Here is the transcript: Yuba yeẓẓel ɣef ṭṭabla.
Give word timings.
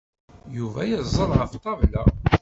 Yuba 0.57 0.81
yeẓẓel 0.89 1.31
ɣef 1.39 1.51
ṭṭabla. 1.57 2.03